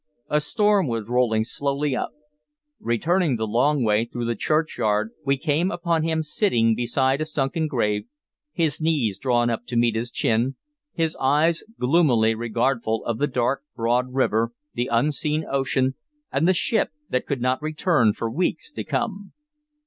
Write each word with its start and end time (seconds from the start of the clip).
A 0.31 0.41
storm 0.41 0.87
was 0.87 1.09
rolling 1.11 1.43
slowly 1.43 1.95
up. 1.95 2.09
Returning 2.79 3.35
the 3.35 3.45
long 3.45 3.83
way 3.83 4.05
through 4.05 4.25
the 4.25 4.35
churchyard, 4.35 5.11
we 5.23 5.37
came 5.37 5.69
upon 5.69 6.01
him 6.01 6.23
sitting 6.23 6.73
beside 6.73 7.21
a 7.21 7.25
sunken 7.25 7.67
grave, 7.67 8.05
his 8.51 8.81
knees 8.81 9.19
drawn 9.19 9.51
up 9.51 9.63
to 9.67 9.75
meet 9.77 9.95
his 9.95 10.09
chin, 10.09 10.55
his 10.91 11.15
eyes 11.17 11.63
gloomily 11.79 12.33
regardful 12.33 13.05
of 13.05 13.19
the 13.19 13.27
dark 13.27 13.61
broad 13.75 14.11
river, 14.11 14.53
the 14.73 14.89
unseen 14.91 15.45
ocean, 15.47 15.93
and 16.31 16.47
the 16.47 16.51
ship 16.53 16.89
that 17.09 17.27
could 17.27 17.39
not 17.39 17.61
return 17.61 18.11
for 18.11 18.27
weeks 18.27 18.71
to 18.71 18.83
come. 18.83 19.33